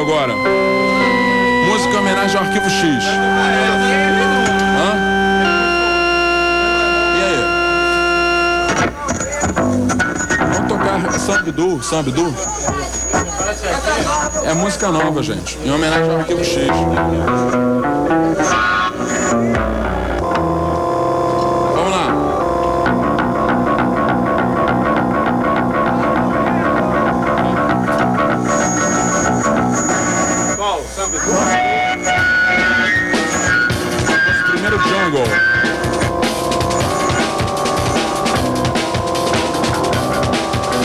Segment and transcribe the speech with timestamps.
[0.00, 0.34] Agora.
[1.66, 3.04] Música em homenagem ao Arquivo X.
[4.78, 5.16] Hã?
[11.18, 12.34] Sambidou, Sambidou?
[14.44, 15.58] É música nova, gente.
[15.64, 16.66] Em homenagem ao Arquivo X.
[35.16, 35.24] jungle.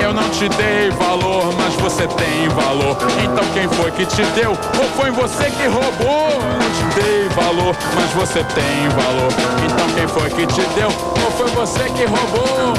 [0.00, 2.96] Eu não te dei valor, mas você tem valor.
[3.22, 4.50] Então quem foi que te deu?
[4.50, 6.28] Ou foi você que roubou?
[6.30, 9.32] Eu não te dei valor, mas você tem valor.
[9.64, 10.88] Então quem foi que te deu?
[11.24, 12.74] Ou foi você que roubou?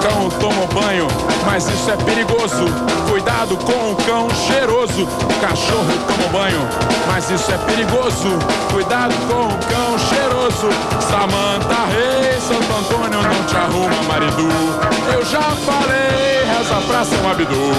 [0.00, 1.08] Cão toma banho,
[1.44, 2.66] mas isso é perigoso.
[3.10, 5.06] Cuidado com o cão cheiroso.
[5.40, 6.60] Cachorro toma banho,
[7.08, 8.38] mas isso é perigoso.
[8.72, 9.97] Cuidado com o cão
[10.58, 10.68] cheiroso.
[11.00, 14.48] Samanta Rei, Santo Antônio não te arruma marido.
[15.12, 17.72] Eu já falei, reza pra São Abdu.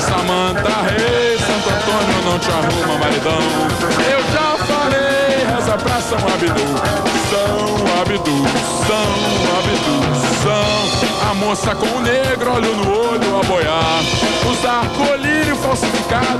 [0.00, 3.38] Samanta Rei, Santo Antônio não te arruma maridão.
[4.10, 7.02] Eu já falei, reza pra São Abdu.
[7.30, 8.48] São Abdu,
[8.86, 9.12] São
[9.58, 9.96] Abdu,
[10.42, 11.30] São.
[11.30, 14.02] A moça com o negro, olho no olho a boiar.
[14.50, 15.11] Usar colírio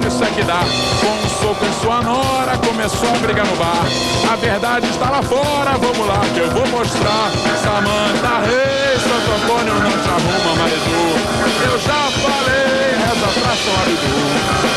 [0.07, 0.61] isso é que dá.
[1.01, 3.87] Com um soco em sua nora, começou a brigar no bar.
[4.33, 7.31] A verdade está lá fora, vamos lá que eu vou mostrar.
[7.63, 11.33] Samanta Rei, Santo Antônio não te arruma marido.
[11.65, 14.13] Eu já falei, reza pra São Abdu.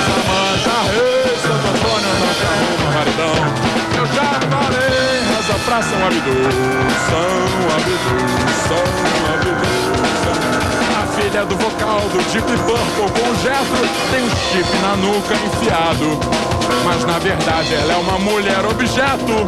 [0.06, 3.38] Samanta Rei, Santo Antônio não te arruma maridão.
[3.98, 6.38] Eu já falei, reza pra São Abdu.
[7.10, 7.30] São
[7.76, 8.18] Abdu,
[8.68, 8.86] São
[9.34, 9.66] Abdu.
[10.78, 10.85] A
[11.16, 13.36] filha do vocal do Deep Purple com o
[14.12, 16.20] tem um chip na nuca enfiado.
[16.84, 19.46] Mas na verdade ela é uma mulher objeto.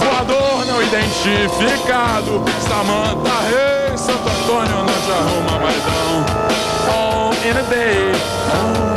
[0.00, 2.42] Voador não identificado.
[2.68, 6.50] Samantha Rei, Santo Antônio não te arruma maridão.
[6.92, 8.89] All in a day,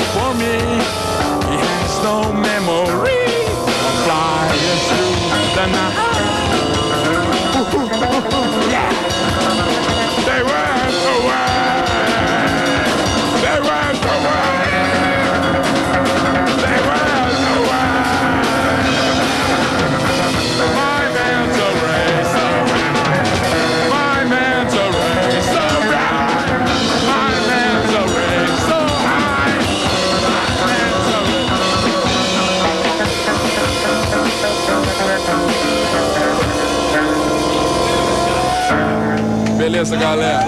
[39.64, 40.44] Beleza, galera.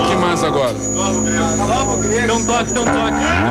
[0.00, 0.72] O que mais agora?
[2.26, 3.15] Não toque, não toque.